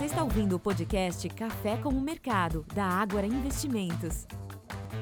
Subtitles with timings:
[0.00, 4.26] Você está ouvindo o podcast Café com o Mercado, da Ágora Investimentos.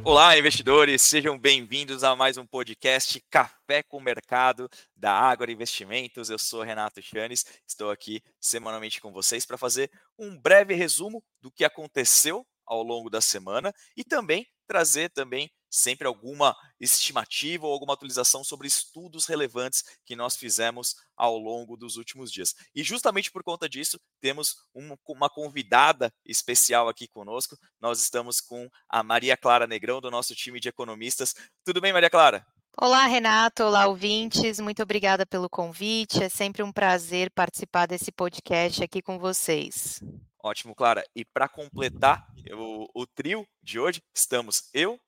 [0.03, 6.31] Olá, investidores, sejam bem-vindos a mais um podcast Café com o Mercado da Ágora Investimentos.
[6.31, 9.89] Eu sou Renato Chanes, estou aqui semanalmente com vocês para fazer
[10.19, 16.07] um breve resumo do que aconteceu ao longo da semana e também trazer também sempre
[16.07, 22.31] alguma estimativa ou alguma atualização sobre estudos relevantes que nós fizemos ao longo dos últimos
[22.31, 22.55] dias.
[22.75, 27.57] E justamente por conta disso, temos uma, convidada especial aqui conosco.
[27.81, 31.35] Nós estamos com a Maria Clara Negrão, do nosso time de economistas.
[31.65, 32.47] Tudo bem, Maria Clara?
[32.81, 33.65] Olá, Renato.
[33.65, 34.61] Olá, ouvintes.
[34.61, 36.23] Muito obrigada pelo convite.
[36.23, 40.01] É sempre um prazer participar desse podcast aqui com vocês.
[40.41, 41.05] Ótimo, Clara.
[41.15, 44.99] E para completar o, o, trio de hoje, estamos eu,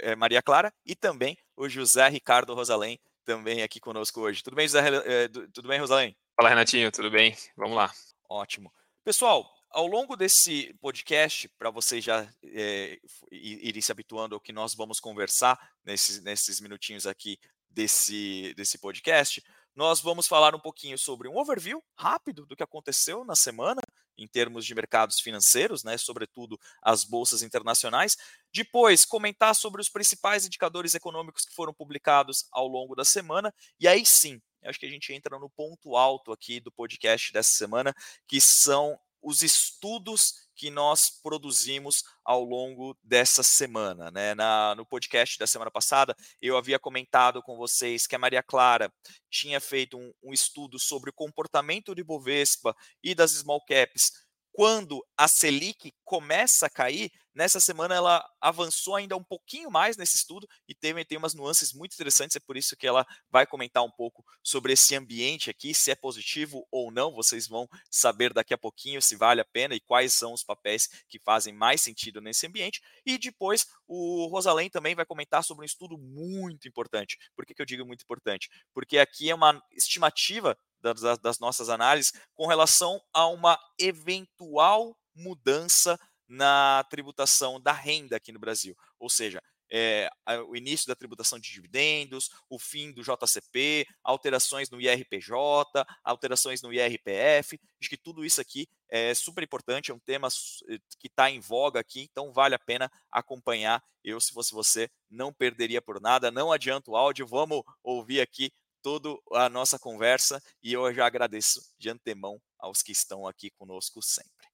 [0.00, 4.42] é, Maria Clara, e também o José Ricardo Rosalém, também aqui conosco hoje.
[4.42, 4.80] Tudo bem, José?
[5.04, 6.16] É, tudo bem, Rosalém?
[6.36, 7.36] Fala, Renatinho, tudo bem?
[7.56, 7.92] Vamos lá.
[8.28, 8.72] Ótimo.
[9.04, 12.98] Pessoal, ao longo desse podcast, para vocês já é,
[13.30, 19.42] irem se habituando ao que nós vamos conversar nesses, nesses minutinhos aqui desse, desse podcast,
[19.74, 23.80] nós vamos falar um pouquinho sobre um overview rápido do que aconteceu na semana,
[24.22, 28.16] em termos de mercados financeiros, né, sobretudo as bolsas internacionais.
[28.52, 33.52] Depois, comentar sobre os principais indicadores econômicos que foram publicados ao longo da semana.
[33.78, 37.50] E aí sim, acho que a gente entra no ponto alto aqui do podcast dessa
[37.52, 37.94] semana,
[38.28, 44.10] que são os estudos que nós produzimos ao longo dessa semana.
[44.10, 44.34] Né?
[44.34, 48.92] Na, no podcast da semana passada, eu havia comentado com vocês que a Maria Clara
[49.30, 54.12] tinha feito um, um estudo sobre o comportamento de Bovespa e das small caps
[54.52, 60.16] quando a Selic começa a cair, nessa semana ela avançou ainda um pouquinho mais nesse
[60.16, 63.82] estudo e tem, tem umas nuances muito interessantes, é por isso que ela vai comentar
[63.82, 68.54] um pouco sobre esse ambiente aqui, se é positivo ou não, vocês vão saber daqui
[68.54, 72.20] a pouquinho se vale a pena e quais são os papéis que fazem mais sentido
[72.20, 72.80] nesse ambiente.
[73.04, 77.18] E depois o Rosalém também vai comentar sobre um estudo muito importante.
[77.34, 78.48] Por que, que eu digo muito importante?
[78.72, 85.98] Porque aqui é uma estimativa das, das nossas análises com relação a uma eventual mudança
[86.30, 88.76] na tributação da renda aqui no Brasil.
[89.00, 89.42] Ou seja,
[89.72, 90.10] é,
[90.48, 96.72] o início da tributação de dividendos, o fim do JCP, alterações no IRPJ, alterações no
[96.72, 97.60] IRPF.
[97.80, 100.28] Acho que tudo isso aqui é super importante, é um tema
[100.68, 103.82] eh, que está em voga aqui, então vale a pena acompanhar.
[104.02, 106.30] Eu, se fosse você, não perderia por nada.
[106.30, 108.52] Não adianta o áudio, vamos ouvir aqui
[108.82, 114.02] toda a nossa conversa e eu já agradeço de antemão aos que estão aqui conosco
[114.02, 114.49] sempre.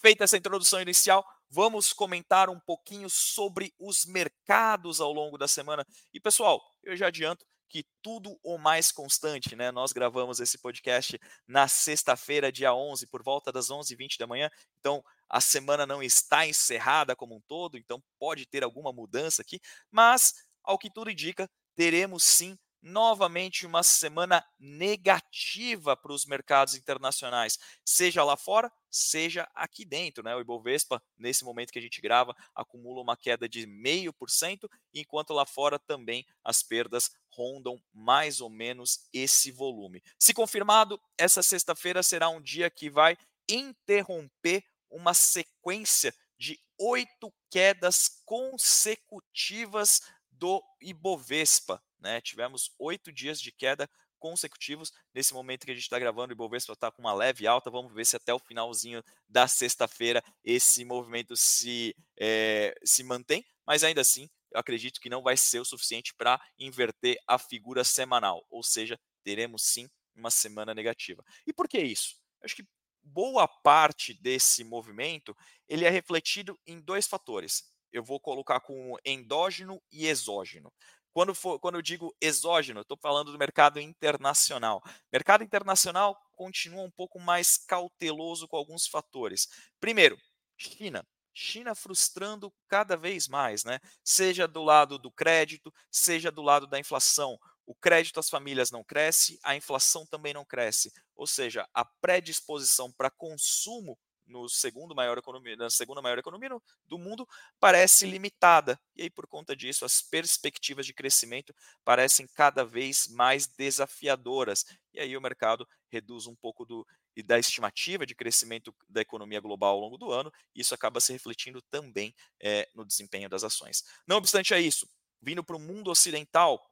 [0.00, 5.84] Feita essa introdução inicial, vamos comentar um pouquinho sobre os mercados ao longo da semana.
[6.10, 9.70] E pessoal, eu já adianto que tudo o mais constante, né?
[9.70, 14.48] Nós gravamos esse podcast na sexta-feira, dia 11, por volta das 11h20 da manhã.
[14.78, 19.60] Então, a semana não está encerrada como um todo, então pode ter alguma mudança aqui,
[19.90, 20.32] mas
[20.64, 21.46] ao que tudo indica,
[21.76, 29.84] teremos sim novamente uma semana negativa para os mercados internacionais, seja lá fora, seja aqui
[29.84, 30.24] dentro.
[30.24, 30.34] Né?
[30.34, 35.46] O Ibovespa, nesse momento que a gente grava, acumula uma queda de 0,5%, enquanto lá
[35.46, 40.02] fora também as perdas rondam mais ou menos esse volume.
[40.18, 43.16] Se confirmado, essa sexta-feira será um dia que vai
[43.48, 51.82] interromper uma sequência de oito quedas consecutivas do Ibovespa.
[52.00, 52.20] Né?
[52.20, 53.88] Tivemos oito dias de queda
[54.18, 54.92] consecutivos.
[55.14, 57.70] Nesse momento que a gente está gravando, o Ibovespa está com uma leve alta.
[57.70, 63.44] Vamos ver se até o finalzinho da sexta-feira esse movimento se, é, se mantém.
[63.66, 67.82] Mas ainda assim, eu acredito que não vai ser o suficiente para inverter a figura
[67.82, 68.44] semanal.
[68.50, 71.24] Ou seja, teremos sim uma semana negativa.
[71.46, 72.16] E por que isso?
[72.42, 72.64] Acho que
[73.02, 75.36] boa parte desse movimento
[75.68, 77.64] ele é refletido em dois fatores.
[77.92, 80.72] Eu vou colocar com endógeno e exógeno.
[81.12, 84.82] Quando, for, quando eu digo exógeno, estou falando do mercado internacional.
[85.12, 89.48] Mercado internacional continua um pouco mais cauteloso com alguns fatores.
[89.80, 90.16] Primeiro,
[90.56, 91.04] China.
[91.32, 93.78] China frustrando cada vez mais, né?
[94.04, 97.38] Seja do lado do crédito, seja do lado da inflação.
[97.64, 100.92] O crédito às famílias não cresce, a inflação também não cresce.
[101.14, 103.98] Ou seja, a predisposição para consumo
[104.30, 106.50] no segundo maior economia, na segunda maior economia
[106.86, 107.28] do mundo
[107.58, 108.80] parece limitada.
[108.96, 111.54] E aí, por conta disso, as perspectivas de crescimento
[111.84, 114.64] parecem cada vez mais desafiadoras.
[114.94, 116.86] E aí o mercado reduz um pouco do,
[117.24, 121.12] da estimativa de crescimento da economia global ao longo do ano, e isso acaba se
[121.12, 123.84] refletindo também é, no desempenho das ações.
[124.06, 124.88] Não obstante a isso,
[125.20, 126.64] vindo para o mundo ocidental,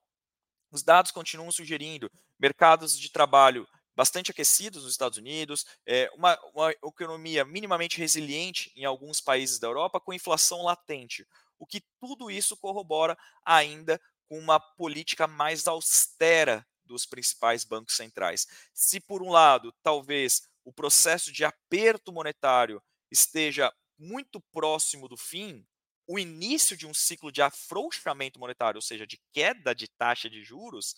[0.70, 3.66] os dados continuam sugerindo mercados de trabalho
[3.98, 9.66] bastante aquecidos nos Estados Unidos, é, uma, uma economia minimamente resiliente em alguns países da
[9.66, 11.26] Europa, com inflação latente.
[11.58, 18.46] O que tudo isso corrobora ainda com uma política mais austera dos principais bancos centrais.
[18.72, 22.80] Se, por um lado, talvez o processo de aperto monetário
[23.10, 25.66] esteja muito próximo do fim,
[26.06, 30.44] o início de um ciclo de afrouxamento monetário, ou seja, de queda de taxa de
[30.44, 30.94] juros,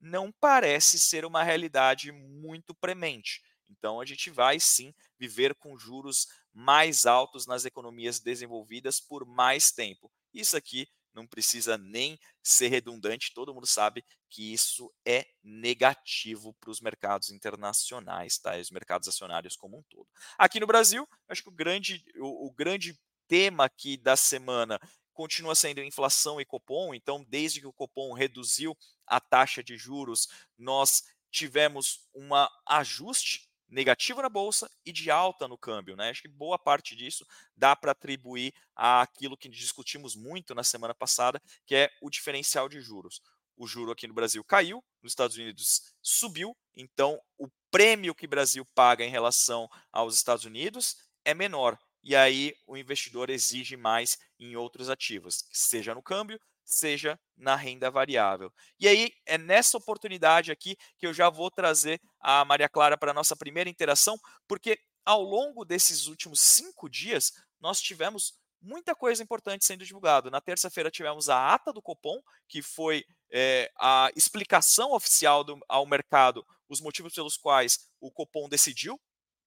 [0.00, 3.42] não parece ser uma realidade muito premente.
[3.68, 9.70] Então, a gente vai sim viver com juros mais altos nas economias desenvolvidas por mais
[9.70, 10.10] tempo.
[10.32, 16.70] Isso aqui não precisa nem ser redundante, todo mundo sabe que isso é negativo para
[16.70, 18.56] os mercados internacionais, tá?
[18.58, 20.06] os mercados acionários como um todo.
[20.36, 24.78] Aqui no Brasil, acho que o grande, o, o grande tema aqui da semana
[25.14, 30.28] continua sendo inflação e Copom, então desde que o Copom reduziu a taxa de juros,
[30.58, 32.30] nós tivemos um
[32.66, 35.96] ajuste negativo na bolsa e de alta no câmbio.
[35.96, 36.10] Né?
[36.10, 37.26] Acho que boa parte disso
[37.56, 42.80] dá para atribuir àquilo que discutimos muito na semana passada, que é o diferencial de
[42.80, 43.20] juros.
[43.56, 48.28] O juro aqui no Brasil caiu, nos Estados Unidos subiu, então o prêmio que o
[48.28, 51.78] Brasil paga em relação aos Estados Unidos é menor.
[52.02, 57.90] E aí o investidor exige mais em outros ativos, seja no câmbio, seja na renda
[57.90, 58.52] variável.
[58.78, 63.12] E aí é nessa oportunidade aqui que eu já vou trazer a Maria Clara para
[63.12, 64.18] a nossa primeira interação,
[64.48, 70.30] porque ao longo desses últimos cinco dias nós tivemos muita coisa importante sendo divulgado.
[70.30, 75.86] Na terça-feira tivemos a ata do Copom, que foi é, a explicação oficial do, ao
[75.86, 79.00] mercado os motivos pelos quais o Copom decidiu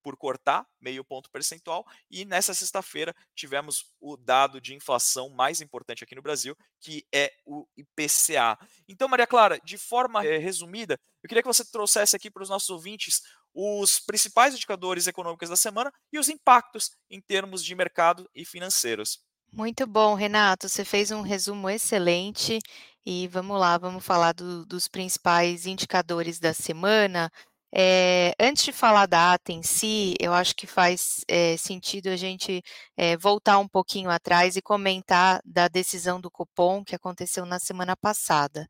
[0.04, 1.86] por cortar meio ponto percentual.
[2.10, 7.32] E nessa sexta-feira tivemos o dado de inflação mais importante aqui no Brasil, que é
[7.46, 8.58] o IPCA.
[8.88, 12.50] Então, Maria Clara, de forma é, resumida, eu queria que você trouxesse aqui para os
[12.50, 13.22] nossos ouvintes
[13.54, 19.20] os principais indicadores econômicos da semana e os impactos em termos de mercado e financeiros.
[19.52, 20.70] Muito bom, Renato.
[20.70, 22.60] Você fez um resumo excelente.
[23.06, 27.32] E vamos lá, vamos falar do, dos principais indicadores da semana.
[27.72, 32.16] É, antes de falar da ata em si, eu acho que faz é, sentido a
[32.16, 32.64] gente
[32.98, 37.96] é, voltar um pouquinho atrás e comentar da decisão do Copom que aconteceu na semana
[37.96, 38.68] passada.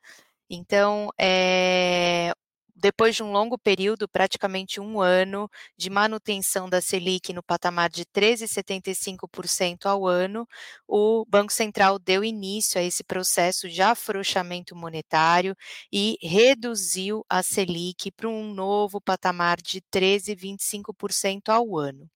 [0.50, 1.10] Então,
[2.80, 8.06] depois de um longo período, praticamente um ano, de manutenção da Selic no patamar de
[8.06, 10.48] 13,75% ao ano,
[10.88, 15.56] o Banco Central deu início a esse processo de afrouxamento monetário
[15.92, 22.10] e reduziu a Selic para um novo patamar de 13,25% ao ano.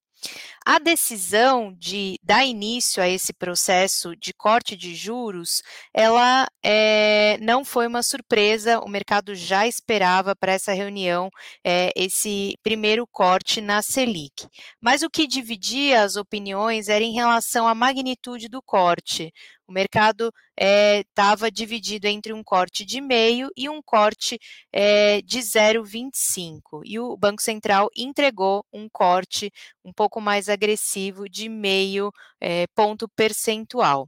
[0.66, 5.62] A decisão de dar início a esse processo de corte de juros,
[5.94, 11.30] ela é, não foi uma surpresa, o mercado já esperava para essa reunião
[11.66, 14.48] é, esse primeiro corte na Selic.
[14.80, 19.34] Mas o que dividia as opiniões era em relação à magnitude do corte.
[19.68, 24.38] O mercado estava eh, é, dividido entre um corte de meio e um corte
[24.72, 26.82] é, de 0,25.
[26.86, 29.52] E o Banco Central entregou um corte
[29.84, 32.12] um pouco mais agressivo de meio
[32.42, 34.06] é, ponto percentual.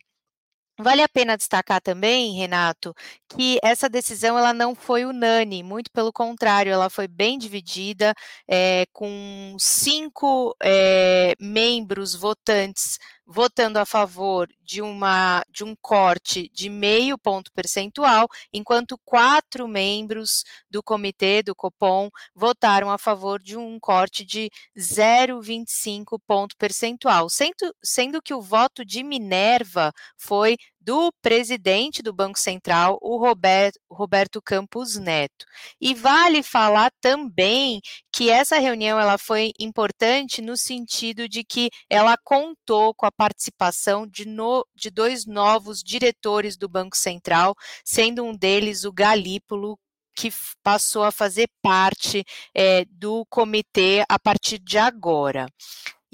[0.78, 2.94] Vale a pena destacar também, Renato,
[3.30, 8.14] que essa decisão ela não foi unânime, muito pelo contrário, ela foi bem dividida,
[8.46, 16.70] é, com cinco é, membros votantes votando a favor de, uma, de um corte de
[16.70, 23.80] meio ponto percentual, enquanto quatro membros do comitê do Copom votaram a favor de um
[23.80, 32.04] corte de 0,25 ponto percentual, sendo, sendo que o voto de Minerva foi do presidente
[32.04, 35.46] do Banco Central, o Roberto, Roberto Campos Neto.
[35.82, 37.82] E vale falar também
[38.14, 44.06] que essa reunião ela foi importante no sentido de que ela contou com a participação
[44.06, 49.80] de, no, de dois novos diretores do Banco Central, sendo um deles o Galípolo,
[50.16, 50.30] que
[50.64, 52.24] passou a fazer parte
[52.54, 55.48] é, do comitê a partir de agora.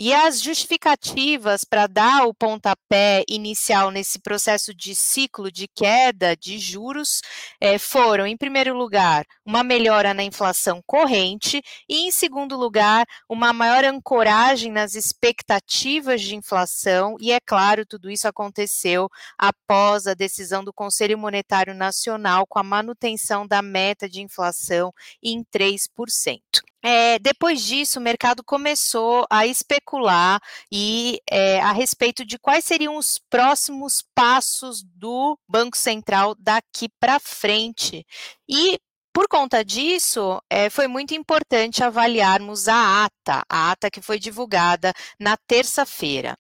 [0.04, 6.58] E as justificativas para dar o pontapé inicial nesse processo de ciclo de queda de
[6.58, 7.22] juros
[7.60, 13.54] eh, foram, em primeiro lugar, uma melhora na inflação corrente e, em segundo lugar, uma
[13.54, 17.16] maior ancoragem nas expectativas de inflação.
[17.20, 22.64] E, é claro, tudo isso aconteceu após a decisão do Conselho Monetário Nacional com a
[22.64, 24.92] manutenção da meta de inflação
[25.22, 26.71] em 3%.
[26.84, 32.98] É, depois disso, o mercado começou a especular e é, a respeito de quais seriam
[32.98, 38.06] os próximos passos do Banco Central daqui para frente.
[38.50, 38.80] E
[39.14, 44.94] por conta disso, é, foi muito importante avaliarmos a ata, a ata que foi divulgada
[45.20, 46.38] na terça-feira.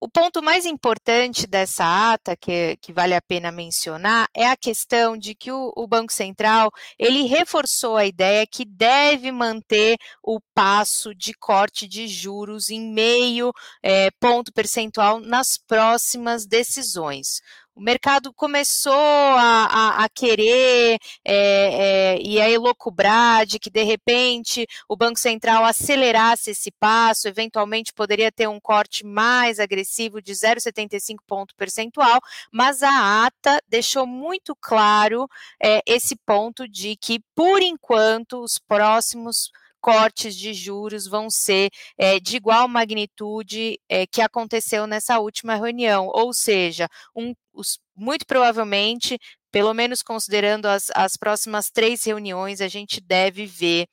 [0.00, 5.16] O ponto mais importante dessa ata, que, que, vale a pena mencionar, é a questão
[5.16, 11.12] de que o, o, Banco Central ele reforçou a ideia que deve manter o passo
[11.16, 13.52] de corte de juros em meio
[13.82, 17.40] é, ponto percentual nas próximas decisões
[17.78, 23.84] o mercado começou a, a, a querer é, é, e a elocubrar de que, de
[23.84, 30.32] repente, o Banco Central acelerasse esse passo, eventualmente poderia ter um corte mais agressivo de
[30.32, 32.20] 0,75 ponto percentual,
[32.50, 35.28] mas a ata deixou muito claro
[35.62, 42.18] é, esse ponto de que, por enquanto, os próximos cortes de juros vão ser é,
[42.20, 49.18] de igual magnitude é, que aconteceu nessa última reunião, ou seja, um, os, muito provavelmente,
[49.50, 53.86] pelo menos considerando as, as próximas três reuniões, a gente deve ver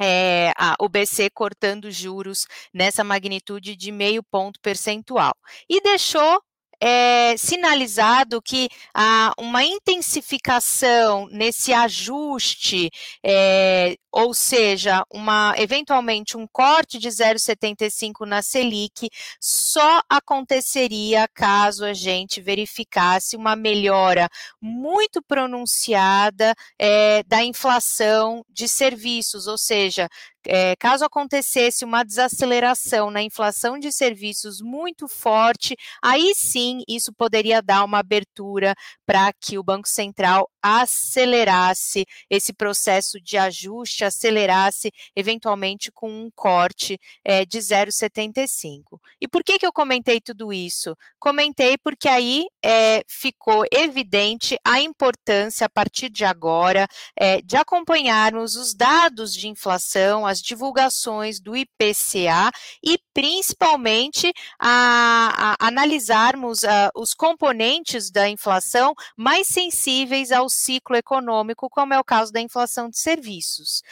[0.00, 5.34] é, a, o BC cortando juros nessa magnitude de meio ponto percentual.
[5.68, 6.42] E deixou
[6.84, 12.90] é, sinalizado que há uma intensificação nesse ajuste,
[13.24, 19.08] é, ou seja, uma eventualmente um corte de 0,75 na Selic,
[19.40, 24.28] só aconteceria caso a gente verificasse uma melhora
[24.60, 30.08] muito pronunciada é, da inflação de serviços, ou seja,
[30.46, 37.62] é, caso acontecesse uma desaceleração na inflação de serviços muito forte, aí sim isso poderia
[37.62, 38.74] dar uma abertura
[39.06, 46.98] para que o Banco Central acelerasse esse processo de ajuste, acelerasse eventualmente com um corte
[47.24, 48.98] é, de 0,75.
[49.20, 50.96] E por que, que eu comentei tudo isso?
[51.18, 56.86] Comentei porque aí é, ficou evidente a importância, a partir de agora,
[57.18, 62.50] é, de acompanharmos os dados de inflação, as divulgações do IPCA
[62.82, 71.70] e principalmente a, a analisarmos a, os componentes da inflação mais sensíveis ao ciclo econômico,
[71.70, 73.82] como é o caso da inflação de serviços.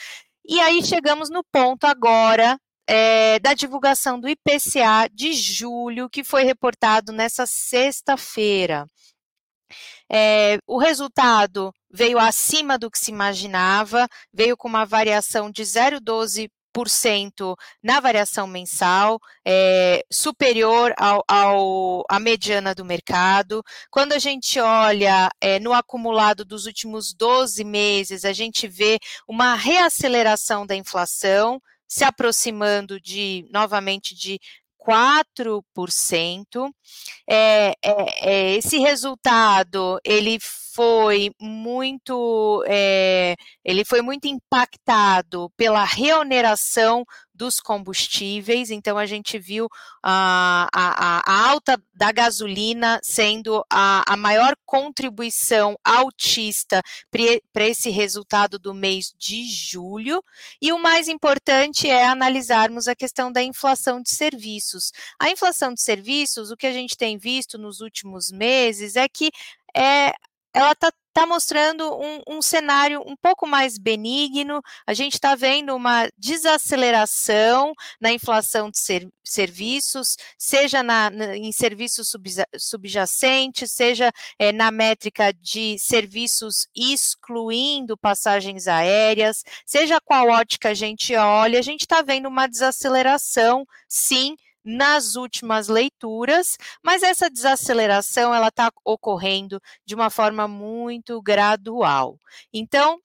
[0.44, 6.42] E aí chegamos no ponto agora é, da divulgação do IPCA de julho, que foi
[6.42, 8.87] reportado nessa sexta-feira.
[10.11, 16.49] É, o resultado veio acima do que se imaginava, veio com uma variação de 0,12
[17.82, 23.62] na variação mensal, é, superior ao, ao, à mediana do mercado.
[23.90, 29.54] Quando a gente olha é, no acumulado dos últimos 12 meses, a gente vê uma
[29.54, 34.38] reaceleração da inflação, se aproximando de novamente de
[34.87, 36.70] 4%.
[37.28, 43.34] É, é, é, esse resultado ele foi muito é,
[43.64, 47.04] ele foi muito impactado pela reoneração
[47.40, 49.66] dos combustíveis, então a gente viu
[50.02, 58.59] a, a, a alta da gasolina sendo a, a maior contribuição altista para esse resultado
[58.59, 60.23] do mês de julho,
[60.61, 64.92] e o mais importante é analisarmos a questão da inflação de serviços.
[65.18, 69.30] A inflação de serviços, o que a gente tem visto nos últimos meses é que
[69.75, 70.12] é,
[70.52, 74.62] ela está está mostrando um, um, cenário um pouco mais benigno.
[74.87, 81.52] A gente está vendo uma desaceleração na inflação de ser, serviços, seja na, na, em
[81.52, 82.12] serviços
[82.57, 91.14] subjacentes, seja é, na métrica de serviços excluindo passagens aéreas, seja qual ótica a gente
[91.14, 98.49] olha, a gente está vendo uma desaceleração, sim nas últimas leituras, mas essa desaceleração ela
[98.49, 102.19] está ocorrendo de uma forma muito gradual.
[102.52, 102.99] Então,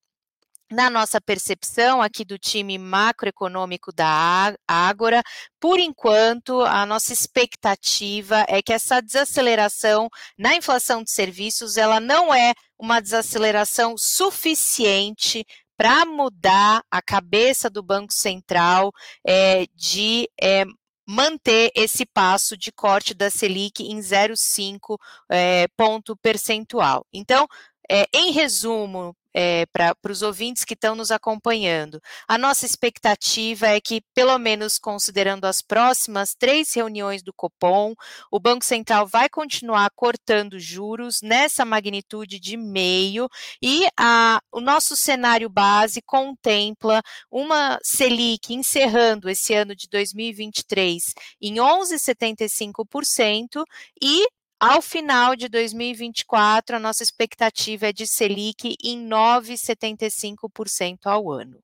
[0.72, 5.22] na nossa percepção aqui do time macroeconômico da Ágora,
[5.60, 12.34] por enquanto, a nossa expectativa é que essa desaceleração na inflação de serviços, ela não
[12.34, 15.46] é uma desaceleração suficiente
[15.78, 18.92] para mudar a cabeça do Banco Central
[19.26, 20.66] é, de é,
[21.06, 24.98] manter esse passo de corte da Selic em 0,5
[25.30, 27.06] é, ponto percentual.
[27.14, 27.48] Então,
[27.89, 32.01] é, em resumo, é, para os ouvintes que estão nos acompanhando.
[32.25, 37.94] A nossa expectativa é que, pelo menos considerando as próximas três reuniões do Copom,
[38.32, 43.27] o Banco Central vai continuar cortando juros nessa magnitude de meio
[43.62, 51.56] e a, o nosso cenário base contempla uma Selic encerrando esse ano de 2023 em
[51.56, 53.65] 11,75%
[54.01, 54.25] e
[54.60, 61.60] ao final de 2024, a nossa expectativa é de Selic em 9,75% ao ano.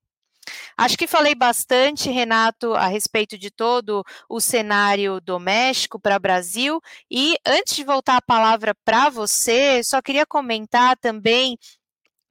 [0.77, 6.81] Acho que falei bastante, Renato, a respeito de todo o cenário doméstico para o Brasil.
[7.09, 11.57] E antes de voltar a palavra para você, só queria comentar também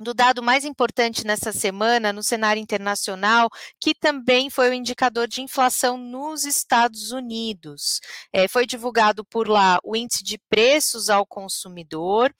[0.01, 5.43] do dado mais importante nessa semana no cenário internacional, que também foi o indicador de
[5.43, 8.01] inflação nos Estados Unidos.
[8.33, 12.35] É, foi divulgado por lá o índice de preços ao consumidor.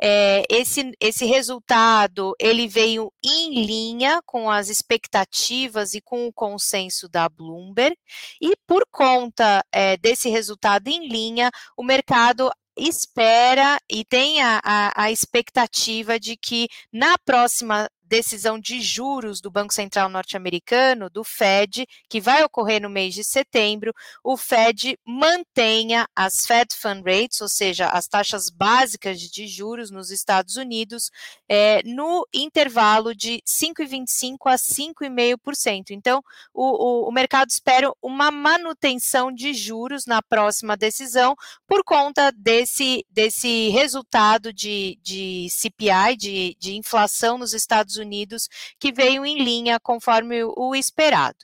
[0.00, 7.08] É, esse, esse resultado ele veio em linha com as expectativas e com o consenso
[7.08, 7.96] da Bloomberg,
[8.40, 15.04] e por conta é, desse resultado em linha, o mercado espera e tem a, a,
[15.04, 21.86] a, expectativa de que na próxima decisão de juros do Banco Central norte-americano, do Fed,
[22.10, 23.90] que vai ocorrer no mês de setembro,
[24.22, 30.10] o Fed mantenha as Fed Fund Rates, ou seja, as taxas básicas de juros nos
[30.10, 31.10] Estados Unidos,
[31.48, 35.92] é, no intervalo de 5,25% a 5,5%.
[35.92, 41.34] Então, o, o, o mercado espera uma manutenção de juros na próxima decisão
[41.66, 48.48] por conta desse, desse resultado de, de CPI, de, de inflação nos Estados Unidos Unidos,
[48.78, 51.38] que veio em linha conforme o esperado.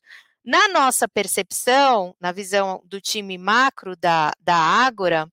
[0.45, 5.31] Na nossa percepção, na visão do time macro da, da Ágora,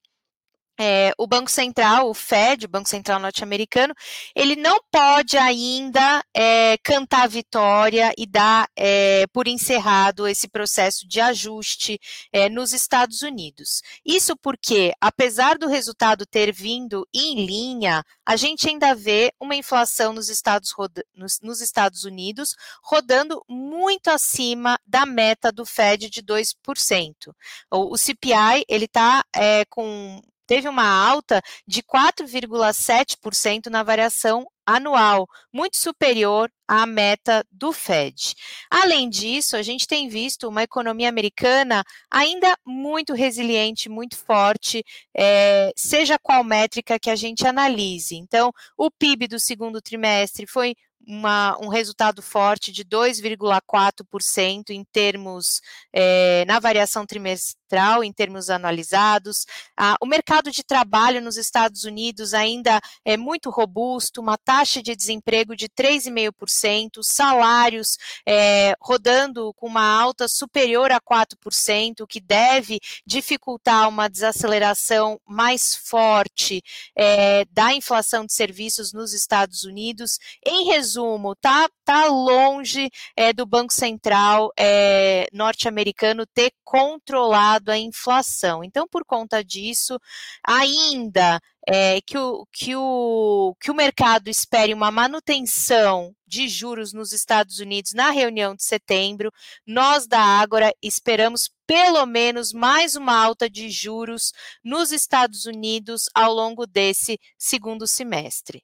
[0.80, 3.94] é, o Banco Central, o Fed, o Banco Central norte-americano,
[4.36, 11.22] ele não pode ainda é, cantar vitória e dar é, por encerrado esse processo de
[11.22, 12.00] ajuste
[12.32, 13.82] é, nos Estados Unidos.
[14.06, 20.14] Isso porque, apesar do resultado ter vindo em linha, a gente ainda vê uma inflação
[20.14, 20.74] nos Estados,
[21.16, 27.34] nos, nos Estados Unidos rodando muito acima da meta do Fed de 2%.
[27.72, 35.28] O, o CPI ele está é, com teve uma alta de 4,7% na variação anual,
[35.54, 38.34] muito superior à meta do Fed.
[38.70, 44.84] Além disso, a gente tem visto uma economia americana ainda muito resiliente, muito forte,
[45.16, 48.16] é, seja qual métrica que a gente analise.
[48.16, 50.76] Então, o PIB do segundo trimestre foi
[51.08, 55.62] uma, um resultado forte de 2,4% em termos
[55.94, 59.46] é, na variação trimestral, em termos anualizados.
[59.78, 64.96] Ah, o mercado de trabalho nos Estados Unidos ainda é muito robusto, uma taxa de
[64.96, 72.80] desemprego de 3,5%, salários é, rodando com uma alta superior a 4%, o que deve
[73.06, 76.64] dificultar uma desaceleração mais forte
[76.96, 80.20] é, da inflação de serviços nos Estados Unidos.
[80.46, 88.64] Em resumo, tá, tá longe é, do Banco Central é, norte-americano ter controlado a inflação.
[88.64, 90.00] Então, por conta disso,
[90.48, 97.12] ainda é, que, o, que, o, que o mercado espere uma manutenção de juros nos
[97.12, 99.32] Estados Unidos na reunião de setembro,
[99.66, 104.32] nós da Ágora esperamos pelo menos mais uma alta de juros
[104.64, 108.64] nos Estados Unidos ao longo desse segundo semestre.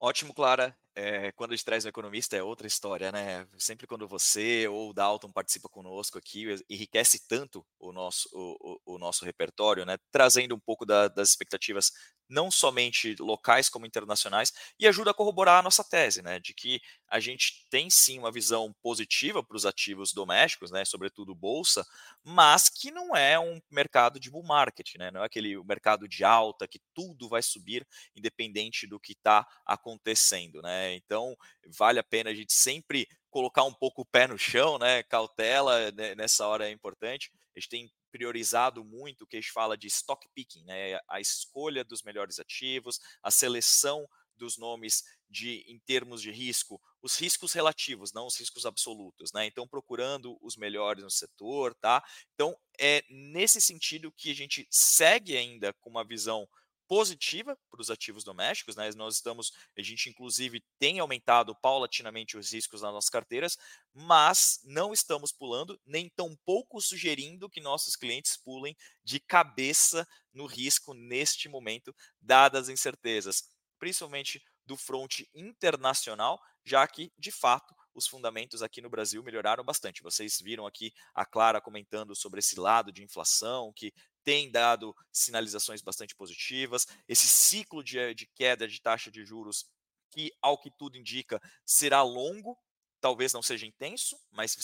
[0.00, 0.79] Ótimo, Clara.
[0.94, 3.46] É, quando a gente traz um economista é outra história, né?
[3.58, 8.94] Sempre quando você ou o Dalton participa conosco aqui, enriquece tanto o nosso, o, o,
[8.96, 9.96] o nosso repertório, né?
[10.10, 11.92] Trazendo um pouco da, das expectativas
[12.28, 16.80] não somente locais como internacionais, e ajuda a corroborar a nossa tese, né, de que
[17.10, 21.84] a gente tem sim uma visão positiva para os ativos domésticos, né, sobretudo bolsa,
[22.22, 26.22] mas que não é um mercado de bull market, né, não é aquele mercado de
[26.22, 30.94] alta que tudo vai subir independente do que está acontecendo, né.
[30.94, 31.36] Então
[31.76, 35.90] vale a pena a gente sempre colocar um pouco o pé no chão, né, cautela
[35.92, 37.30] né, nessa hora é importante.
[37.56, 40.98] A gente tem priorizado muito o que a gente fala de stock picking, né?
[41.08, 44.08] a escolha dos melhores ativos, a seleção
[44.40, 49.46] dos nomes de em termos de risco, os riscos relativos, não os riscos absolutos, né?
[49.46, 52.02] Então procurando os melhores no setor, tá?
[52.34, 56.48] Então é nesse sentido que a gente segue ainda com uma visão
[56.90, 58.90] positiva para os ativos domésticos, né?
[58.96, 63.56] Nós estamos, a gente inclusive tem aumentado paulatinamente os riscos nas nossas carteiras,
[63.94, 70.92] mas não estamos pulando, nem tampouco sugerindo que nossos clientes pulem de cabeça no risco
[70.92, 73.44] neste momento, dadas as incertezas,
[73.80, 80.02] principalmente do fronte internacional, já que, de fato, os fundamentos aqui no Brasil melhoraram bastante.
[80.02, 85.82] Vocês viram aqui a Clara comentando sobre esse lado de inflação, que tem dado sinalizações
[85.82, 86.86] bastante positivas.
[87.08, 89.64] Esse ciclo de, de queda de taxa de juros,
[90.12, 92.56] que, ao que tudo indica, será longo,
[93.00, 94.54] talvez não seja intenso, mas,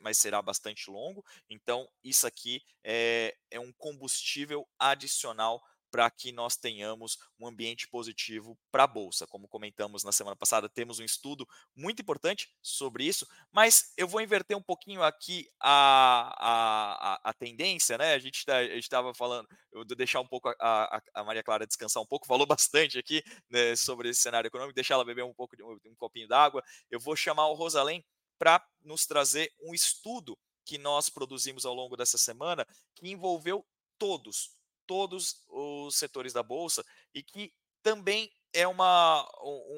[0.00, 1.24] mas, será bastante longo.
[1.48, 8.58] Então, isso aqui é, é um combustível adicional para que nós tenhamos um ambiente positivo
[8.70, 9.26] para a bolsa.
[9.26, 14.20] Como comentamos na semana passada, temos um estudo muito importante sobre isso, mas eu vou
[14.20, 18.14] inverter um pouquinho aqui a, a, a tendência, né?
[18.14, 22.02] A gente tá, estava falando, eu vou deixar um pouco a, a, Maria Clara descansar
[22.02, 25.56] um pouco, falou bastante aqui né, sobre esse cenário econômico, deixar ela beber um pouco
[25.56, 26.62] de um, um copinho d'água.
[26.90, 28.04] Eu vou chamar o Rosalém
[28.38, 33.66] para nos trazer um estudo que nós produzimos ao longo dessa semana que envolveu
[33.98, 34.50] todos,
[34.88, 39.28] todos os setores da bolsa e que também é uma,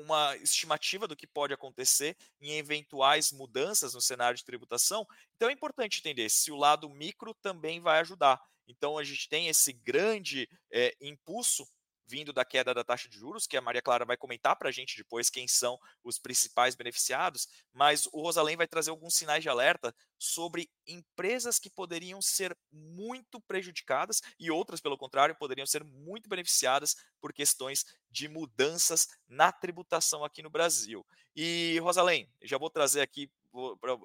[0.05, 5.07] uma estimativa do que pode acontecer em eventuais mudanças no cenário de tributação.
[5.35, 8.41] Então é importante entender se o lado micro também vai ajudar.
[8.69, 11.67] Então a gente tem esse grande é, impulso
[12.11, 14.73] vindo da queda da taxa de juros, que a Maria Clara vai comentar para a
[14.73, 19.49] gente depois quem são os principais beneficiados, mas o Rosalém vai trazer alguns sinais de
[19.49, 26.29] alerta sobre empresas que poderiam ser muito prejudicadas e outras, pelo contrário, poderiam ser muito
[26.29, 31.07] beneficiadas por questões de mudanças na tributação aqui no Brasil.
[31.37, 33.31] E, Rosalém, já vou trazer aqui
[33.81, 33.97] para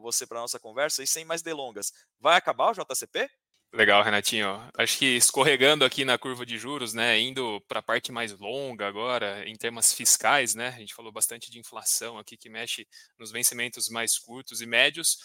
[0.00, 1.92] você para a nossa conversa e sem mais delongas.
[2.18, 3.28] Vai acabar o JCP?
[3.72, 4.60] Legal, Renatinho.
[4.76, 8.88] Acho que escorregando aqui na curva de juros, né, indo para a parte mais longa
[8.88, 12.84] agora, em termos fiscais, né, a gente falou bastante de inflação aqui que mexe
[13.16, 15.18] nos vencimentos mais curtos e médios.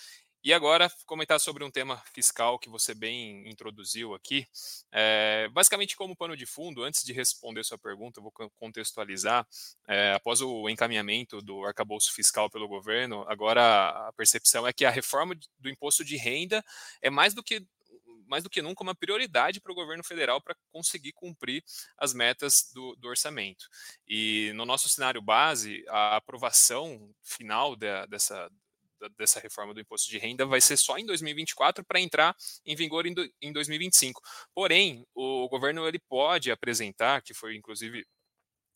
[0.44, 4.46] E agora comentar sobre um tema fiscal que você bem introduziu aqui.
[4.92, 9.44] É, basicamente, como pano de fundo, antes de responder sua pergunta, eu vou contextualizar.
[9.88, 14.92] É, após o encaminhamento do arcabouço fiscal pelo governo, agora a percepção é que a
[14.92, 16.64] reforma do imposto de renda
[17.02, 17.66] é mais do que
[18.28, 21.64] mais do que nunca, uma prioridade para o governo federal para conseguir cumprir
[21.98, 23.66] as metas do, do, orçamento.
[24.08, 28.50] E no nosso cenário base, a aprovação final de, dessa,
[29.18, 32.36] dessa reforma do imposto de renda vai ser só em 2024 para entrar
[32.66, 34.22] em vigor em, do, em 2025.
[34.54, 38.06] Porém, o governo ele pode apresentar, que foi inclusive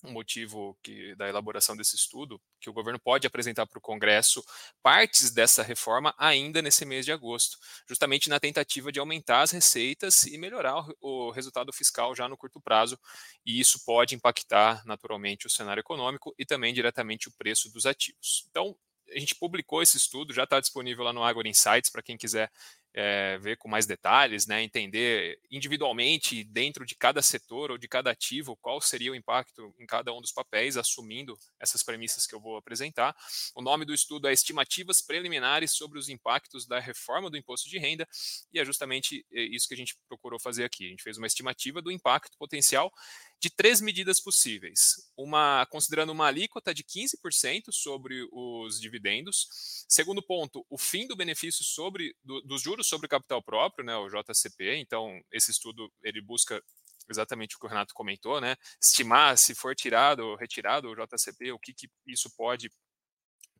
[0.03, 4.43] um motivo que, da elaboração desse estudo, que o governo pode apresentar para o Congresso
[4.81, 7.57] partes dessa reforma ainda nesse mês de agosto,
[7.87, 12.61] justamente na tentativa de aumentar as receitas e melhorar o, resultado fiscal já no curto
[12.61, 12.97] prazo,
[13.45, 18.45] e isso pode impactar naturalmente o cenário econômico e também diretamente o preço dos ativos.
[18.49, 18.75] Então,
[19.11, 22.51] a gente publicou esse estudo, já está disponível lá no Agora Insights para quem quiser
[22.93, 28.11] é, ver com mais detalhes, né, entender individualmente dentro de cada setor ou de cada
[28.11, 32.39] ativo qual seria o impacto em cada um dos papéis, assumindo essas premissas que eu
[32.39, 33.15] vou apresentar.
[33.55, 37.77] O nome do estudo é Estimativas Preliminares sobre os Impactos da Reforma do Imposto de
[37.77, 38.07] Renda,
[38.51, 40.87] e é justamente é, isso que a gente procurou fazer aqui.
[40.87, 42.91] A gente fez uma estimativa do impacto potencial
[43.39, 45.09] de três medidas possíveis.
[45.15, 49.47] Uma considerando uma alíquota de 15% sobre os dividendos.
[49.87, 53.95] Segundo ponto, o fim do benefício sobre do, dos juros sobre o capital próprio, né,
[53.95, 54.75] o JCP.
[54.77, 56.61] Então, esse estudo ele busca
[57.09, 58.55] exatamente o que o Renato comentou, né?
[58.81, 62.69] Estimar se for tirado ou retirado o JCP, o que, que isso pode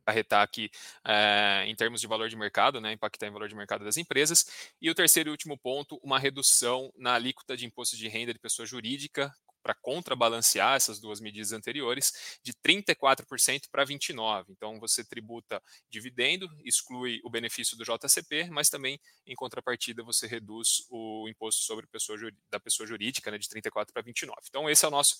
[0.02, 0.70] acarretar aqui
[1.06, 4.46] é, em termos de valor de mercado, né, impactar em valor de mercado das empresas.
[4.80, 8.38] E o terceiro e último ponto, uma redução na alíquota de imposto de renda de
[8.38, 14.46] pessoa jurídica, para contrabalancear essas duas medidas anteriores, de 34% para 29%.
[14.48, 20.84] Então, você tributa dividendo, exclui o benefício do JCP, mas também, em contrapartida, você reduz
[20.90, 22.18] o imposto sobre pessoa,
[22.50, 24.30] da pessoa jurídica né, de 34% para 29%.
[24.48, 25.16] Então, esse é o nosso,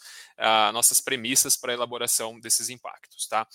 [0.73, 3.27] nossas premissas para a elaboração desses impactos.
[3.27, 3.47] Tá?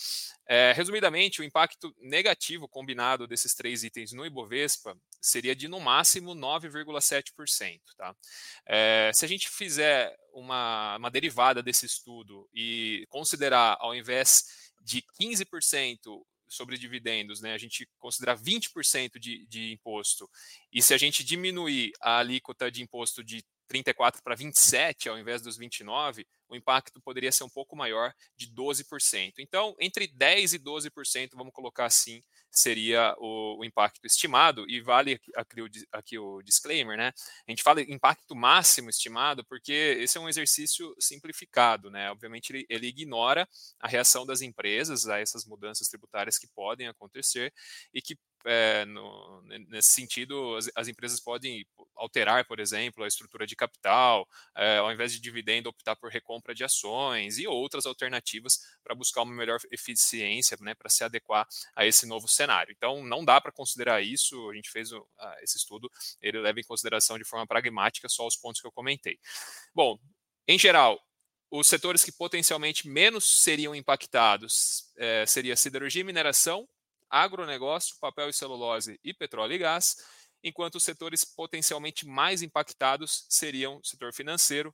[0.48, 6.36] É, resumidamente, o impacto negativo combinado desses três itens no Ibovespa seria de no máximo
[6.36, 7.82] 9,7%.
[7.98, 8.15] Tá?
[8.65, 15.02] É, se a gente fizer uma, uma derivada desse estudo e considerar, ao invés de
[15.19, 20.30] 15% sobre dividendos, né, a gente considerar 20% de, de imposto,
[20.71, 25.41] e se a gente diminuir a alíquota de imposto de 34 para 27 ao invés
[25.41, 29.34] dos 29, o impacto poderia ser um pouco maior, de 12%.
[29.39, 35.19] Então, entre 10% e 12%, vamos colocar assim, seria o, o impacto estimado, e vale
[35.36, 37.13] aqui o, aqui o disclaimer, né?
[37.47, 42.10] A gente fala impacto máximo estimado porque esse é um exercício simplificado, né?
[42.12, 43.47] Obviamente, ele, ele ignora
[43.79, 47.53] a reação das empresas a essas mudanças tributárias que podem acontecer
[47.93, 53.47] e que é, no, nesse sentido, as, as, empresas podem alterar, por exemplo, a estrutura
[53.47, 58.60] de capital, é, ao invés de dividendo, optar por recompra de ações e outras alternativas
[58.84, 62.74] para buscar uma melhor eficiência, né, para se adequar a esse novo cenário.
[62.76, 64.89] Então, não dá para considerar isso, a gente fez
[65.41, 65.89] esse estudo,
[66.21, 69.19] ele leva em consideração de forma pragmática só os pontos que eu comentei.
[69.74, 70.00] Bom,
[70.48, 71.02] em geral,
[71.50, 76.67] os setores que potencialmente menos seriam impactados é, seria siderurgia e mineração,
[77.10, 79.95] agronegócio, papel e celulose e petróleo e gás,
[80.43, 84.74] enquanto os setores potencialmente mais impactados seriam o setor financeiro,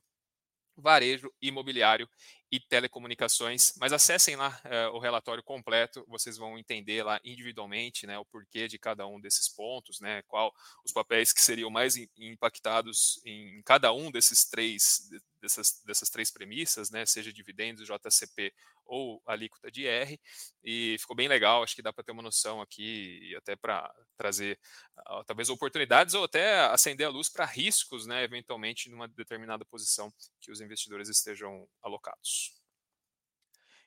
[0.76, 2.08] varejo, imobiliário
[2.50, 3.72] e telecomunicações.
[3.80, 8.68] Mas acessem lá é, o relatório completo, vocês vão entender lá individualmente né, o porquê
[8.68, 10.52] de cada um desses pontos, né, qual
[10.84, 15.08] os papéis que seriam mais impactados em cada um desses três
[15.42, 18.54] dessas, dessas três premissas, né, seja dividendos, JCP
[18.86, 20.18] ou alíquota de R,
[20.62, 23.92] e ficou bem legal, acho que dá para ter uma noção aqui, e até para
[24.16, 24.58] trazer
[25.08, 30.12] uh, talvez oportunidades ou até acender a luz para riscos, né, eventualmente, numa determinada posição
[30.40, 32.54] que os investidores estejam alocados.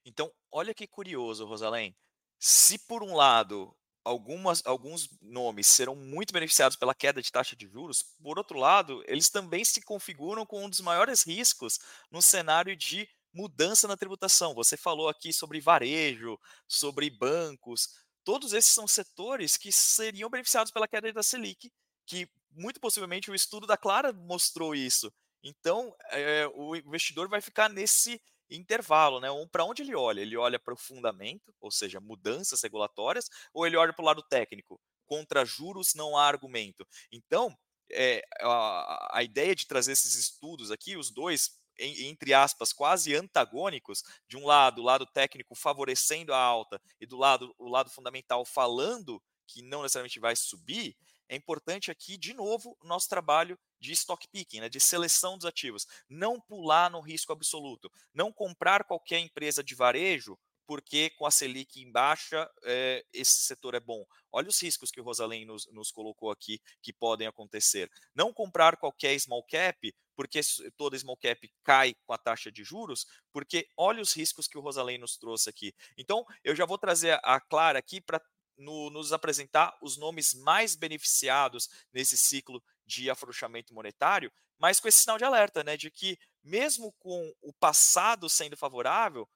[0.04, 1.96] Então, olha que curioso, Rosalém.
[2.38, 7.68] Se por um lado algumas, alguns nomes serão muito beneficiados pela queda de taxa de
[7.68, 11.80] juros, por outro lado, eles também se configuram com um dos maiores riscos
[12.12, 14.54] no cenário de mudança na tributação.
[14.54, 17.90] Você falou aqui sobre varejo, sobre bancos,
[18.24, 21.72] todos esses são setores que seriam beneficiados pela queda da Selic,
[22.06, 25.12] que muito possivelmente o estudo da Clara mostrou isso.
[25.44, 29.30] Então, é, o investidor vai ficar nesse intervalo, né?
[29.32, 30.22] Um, para onde ele olha?
[30.22, 34.24] Ele olha para o fundamento, ou seja, mudanças regulatórias, ou ele olha para o lado
[34.24, 34.80] técnico?
[35.06, 36.86] Contra juros não há argumento.
[37.12, 37.56] Então,
[37.92, 44.02] é, a, a ideia de trazer esses estudos aqui, os dois entre aspas, quase antagônicos,
[44.30, 48.46] de um lado, o lado técnico favorecendo a alta e do lado o lado fundamental
[48.46, 50.96] falando que não necessariamente vai subir,
[51.28, 55.86] é importante aqui, de novo, nosso trabalho de stock picking, né, de seleção dos ativos.
[56.10, 57.92] Não pular no risco absoluto.
[58.14, 63.76] Não comprar qualquer empresa de varejo porque com a Selic em baixa é, esse setor
[63.76, 64.04] é bom.
[64.32, 67.90] Olha os riscos que o Rosalém nos, nos, colocou aqui que podem acontecer.
[68.14, 70.42] Não comprar qualquer small cap, porque
[70.76, 74.62] toda small cap cai com a taxa de juros, porque olha os riscos que o
[74.62, 75.74] Rosalém nos trouxe aqui.
[75.98, 78.22] Então, eu já vou trazer a Clara aqui para
[78.58, 85.00] no, nos apresentar os nomes mais beneficiados nesse ciclo de afrouxamento monetário, mas com esse
[85.00, 89.28] sinal de alerta, né, de que mesmo com o passado sendo favorável,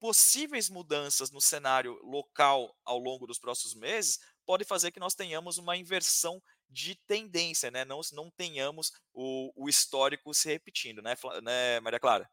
[0.00, 5.56] possíveis mudanças no cenário local ao longo dos próximos meses pode fazer que nós tenhamos
[5.56, 7.84] uma inversão de tendência, né?
[7.84, 12.28] Não, não tenhamos o, o histórico se repetindo, né, né, Maria Clara?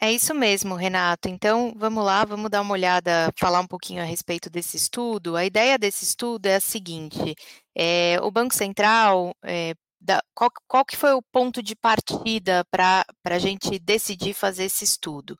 [0.00, 1.26] É isso mesmo, Renato.
[1.26, 5.36] Então, vamos lá, vamos dar uma olhada, falar um pouquinho a respeito desse estudo.
[5.36, 7.34] A ideia desse estudo é a seguinte:
[7.74, 13.04] é, o Banco Central, é, da, qual, qual que foi o ponto de partida para
[13.24, 15.36] a gente decidir fazer esse estudo?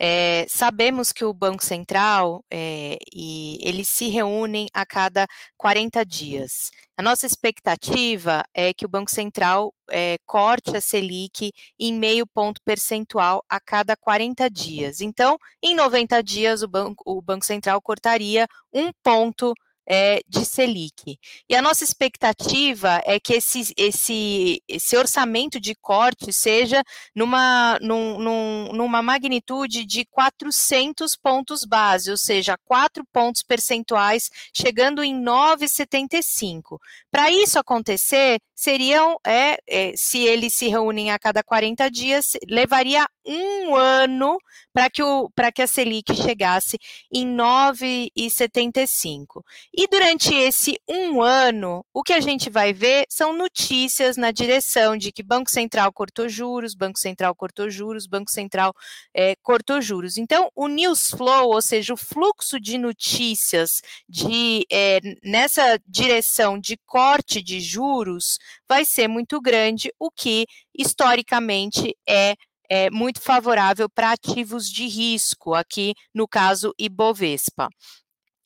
[0.00, 6.70] É, sabemos que o Banco Central é, e eles se reúnem a cada 40 dias.
[6.96, 12.60] A nossa expectativa é que o Banco Central é, corte a Selic em meio ponto
[12.64, 15.00] percentual a cada 40 dias.
[15.00, 19.52] Então, em 90 dias, o Banco, o banco Central cortaria um ponto
[19.88, 21.18] é, de Selic.
[21.48, 26.82] E a nossa expectativa é que esse, esse, esse orçamento de corte seja
[27.14, 35.02] numa, num, num, numa magnitude de 400 pontos base, ou seja, 4 pontos percentuais, chegando
[35.02, 36.78] em 9,75.
[37.10, 43.08] Para isso acontecer, seriam, é, é, se eles se reúnem a cada 40 dias, levaria
[43.24, 44.36] um ano
[44.72, 46.78] para que, o, que a Selic chegasse
[47.12, 49.42] em 9,75.
[49.80, 54.96] E durante esse um ano, o que a gente vai ver são notícias na direção
[54.96, 58.74] de que Banco Central cortou juros, Banco Central cortou juros, Banco Central
[59.14, 60.18] é, cortou juros.
[60.18, 66.76] Então, o news flow, ou seja, o fluxo de notícias de, é, nessa direção de
[66.84, 68.36] corte de juros,
[68.68, 70.44] vai ser muito grande, o que
[70.76, 72.34] historicamente é
[72.70, 77.70] é, muito favorável para ativos de risco, aqui no caso Ibovespa.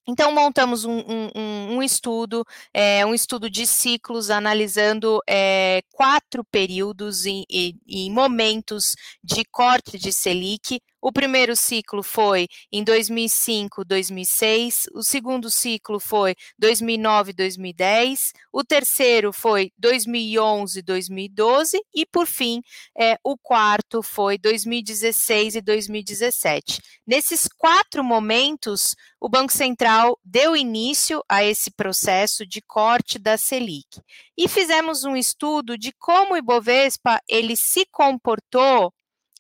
[0.07, 7.25] Então, montamos um, um, um estudo, é, um estudo de ciclos, analisando é, quatro períodos
[7.25, 15.03] em, em momentos de corte de Selic, o primeiro ciclo foi em 2005, 2006, o
[15.03, 22.63] segundo ciclo foi 2009, 2010, o terceiro foi 2011, 2012 e, por fim,
[22.97, 26.81] é, o quarto foi 2016 e 2017.
[27.05, 34.01] Nesses quatro momentos, o Banco Central deu início a esse processo de corte da Selic.
[34.39, 38.93] E fizemos um estudo de como o Ibovespa ele se comportou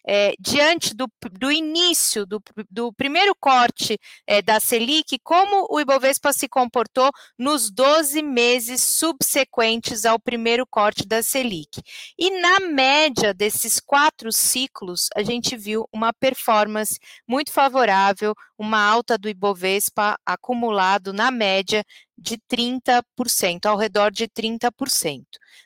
[0.06, 6.32] é, diante do, do início, do, do, primeiro corte é, da Selic, como o Ibovespa
[6.32, 11.80] se comportou nos 12 meses subsequentes ao primeiro corte da Selic.
[12.18, 19.16] E na média desses quatro ciclos, a gente viu uma performance muito favorável, uma alta
[19.16, 21.84] do Ibovespa acumulado na média
[22.16, 25.24] de 30%, ao redor de 30%.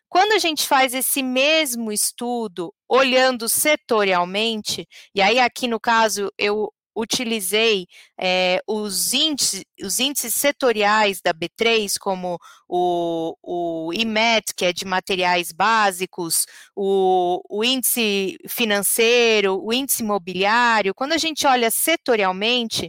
[0.09, 6.73] Quando a gente faz esse mesmo estudo olhando setorialmente, e aí aqui no caso eu
[6.97, 7.87] utilizei
[8.19, 14.87] é, os, índices, os índices setoriais da B3, como o, o IMET, que é de
[14.87, 22.89] materiais básicos, o, o índice financeiro, o índice imobiliário, quando a gente olha setorialmente,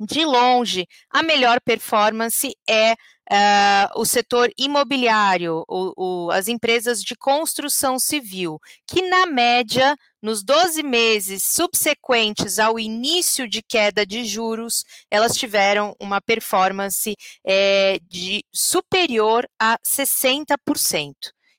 [0.00, 2.94] de longe, a melhor performance é
[3.32, 10.42] Uh, o setor imobiliário, o, o, as empresas de construção civil, que na média, nos
[10.42, 17.14] 12 meses subsequentes ao início de queda de juros, elas tiveram uma performance
[17.46, 21.14] é, de superior a 60%.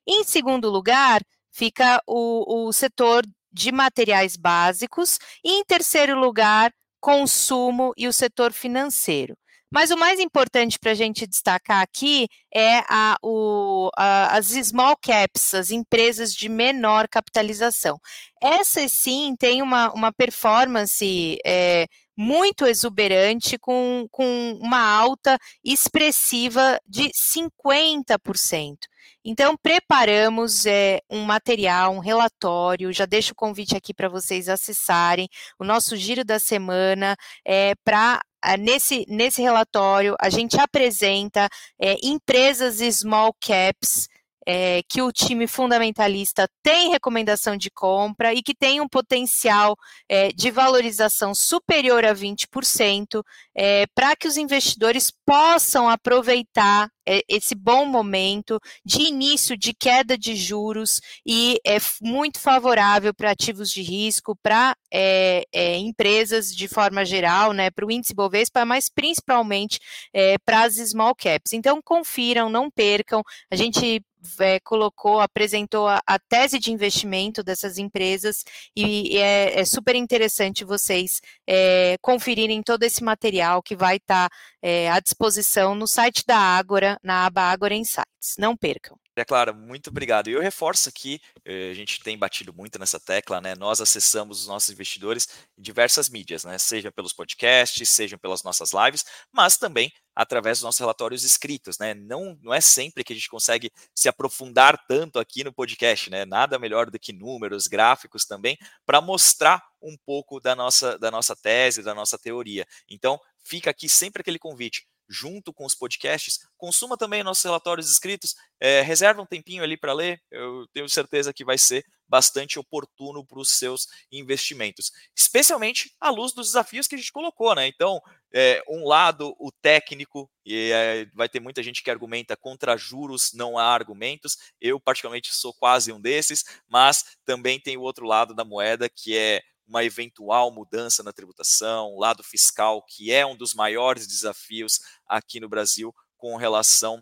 [0.05, 1.21] Em segundo lugar,
[1.53, 8.53] fica o, o setor de materiais básicos, e em terceiro lugar, consumo e o setor
[8.53, 9.35] financeiro.
[9.73, 14.97] Mas o mais importante para a gente destacar aqui é a, o, a, as small
[14.97, 17.97] caps, as empresas de menor capitalização.
[18.41, 21.87] Essas sim têm uma, uma performance é,
[22.17, 28.75] muito exuberante, com, com uma alta expressiva de 50%.
[29.23, 35.27] Então, preparamos é, um material, um relatório, já deixo o convite aqui para vocês acessarem.
[35.59, 41.47] O nosso giro da semana é, para ah, nesse, nesse relatório, a gente apresenta
[41.79, 44.07] é, empresas small caps
[44.45, 49.75] é, que o time fundamentalista tem recomendação de compra e que tem um potencial
[50.09, 53.23] é, de valorização superior a 20%,
[53.55, 60.17] é, para que os investidores possam aproveitar é, esse bom momento de início de queda
[60.17, 66.67] de juros e é muito favorável para ativos de risco, para é, é, empresas de
[66.67, 69.79] forma geral, né, para o índice Bovespa, mas principalmente
[70.13, 71.53] é, para as small caps.
[71.53, 73.23] Então, confiram, não percam.
[73.49, 74.01] A gente
[74.39, 78.43] é, colocou, apresentou a, a, tese de investimento dessas empresas
[78.75, 84.29] e, e é, é, super interessante vocês é, conferirem todo esse material que vai estar
[84.29, 88.35] tá, é, à disposição no site da Ágora, na aba Ágora Insights.
[88.37, 89.00] Não percam.
[89.15, 90.29] É claro, muito obrigado.
[90.29, 93.53] E eu reforço aqui, eh, a gente tem batido muito nessa tecla, né?
[93.55, 96.57] Nós acessamos os nossos investidores em diversas mídias, né?
[96.57, 101.93] Seja pelos podcasts, sejam pelas nossas lives, mas também através dos nossos relatórios escritos, né?
[101.93, 106.23] Não, não é sempre que a gente consegue se aprofundar tanto aqui no podcast, né?
[106.23, 111.35] Nada melhor do que números, gráficos também, para mostrar um pouco da nossa, da nossa
[111.35, 112.65] tese, da nossa teoria.
[112.89, 116.39] Então, fica aqui sempre aquele convite junto com os podcasts.
[116.57, 121.33] Consuma também nossos relatórios escritos, é, reserva um tempinho ali para ler, eu tenho certeza
[121.33, 126.95] que vai ser bastante oportuno para os seus investimentos, especialmente à luz dos desafios que
[126.95, 127.67] a gente colocou, né?
[127.67, 128.01] Então,
[128.33, 133.31] é, um lado, o técnico, e é, vai ter muita gente que argumenta contra juros,
[133.33, 134.37] não há argumentos.
[134.59, 139.17] Eu, particularmente, sou quase um desses, mas também tem o outro lado da moeda, que
[139.17, 144.73] é uma eventual mudança na tributação, lado fiscal, que é um dos maiores desafios
[145.07, 147.01] aqui no Brasil com relação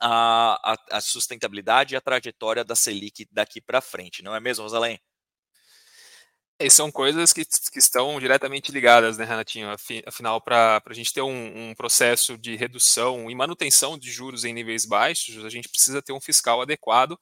[0.00, 4.64] à, à, à sustentabilidade e à trajetória da Selic daqui para frente, não é mesmo,
[4.64, 4.98] Rosalém?
[6.58, 9.68] E são coisas que, que, estão diretamente ligadas, né, Renatinho?
[10.06, 14.54] Afinal, para a gente ter um, um, processo de redução e manutenção de juros em
[14.54, 17.18] níveis baixos, a gente precisa ter um fiscal adequado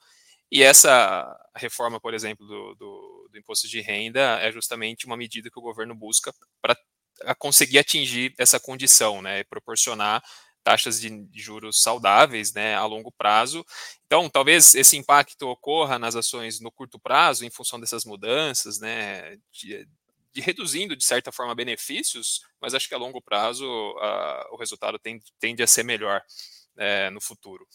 [0.54, 3.03] e essa reforma, por exemplo, do, do,
[3.34, 6.76] do, imposto de renda é justamente uma medida que o governo busca para
[7.38, 10.22] conseguir atingir essa condição, né, proporcionar
[10.62, 13.64] taxas de juros saudáveis, né, a longo prazo.
[14.06, 19.36] Então, talvez esse impacto ocorra nas ações no curto prazo, em função dessas mudanças, né,
[19.52, 19.86] de,
[20.32, 23.66] de reduzindo de certa forma benefícios, mas acho que a longo prazo
[24.00, 26.22] a, o resultado tende, tende a ser melhor
[26.78, 27.68] é, no futuro.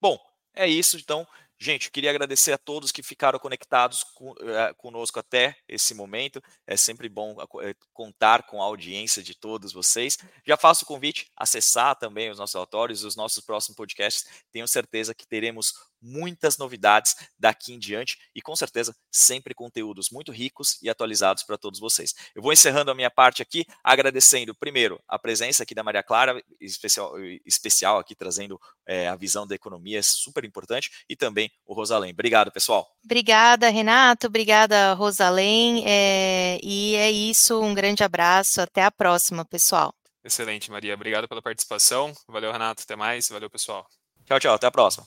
[0.00, 0.18] Bom,
[0.54, 0.98] é isso.
[0.98, 1.26] Então,
[1.62, 6.42] Gente, queria agradecer a todos que ficaram conectados uh, conosco até esse momento.
[6.66, 10.18] É sempre bom uh, contar com a audiência de todos vocês.
[10.44, 14.26] Já faço o convite, acessar também os nossos relatórios, os nossos próximos podcasts.
[14.50, 15.72] Tenho certeza que teremos
[16.02, 21.56] muitas novidades daqui em diante e com certeza sempre conteúdos muito ricos e atualizados para
[21.56, 22.14] todos vocês.
[22.34, 26.42] Eu vou encerrando a minha parte aqui, agradecendo primeiro a presença aqui da Maria Clara,
[26.60, 27.14] especial,
[27.46, 32.12] especial aqui trazendo é, a visão da economia, super importante, e também o Rosalém.
[32.12, 32.88] Obrigado, pessoal.
[33.04, 34.26] Obrigada, Renato.
[34.26, 35.84] Obrigada, Rosalém.
[35.86, 37.60] É, e é isso.
[37.60, 38.60] Um grande abraço.
[38.60, 39.94] Até a próxima, pessoal.
[40.24, 40.94] Excelente, Maria.
[40.94, 42.12] Obrigado pela participação.
[42.28, 42.82] Valeu, Renato.
[42.82, 43.28] Até mais.
[43.28, 43.86] Valeu, pessoal.
[44.24, 44.54] Tchau, tchau.
[44.54, 45.06] Até a próxima.